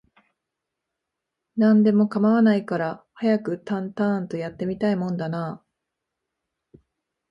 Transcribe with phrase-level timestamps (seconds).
[1.57, 5.63] 何でも構わないから、早くタンタアーンと、やって見たいもんだなあ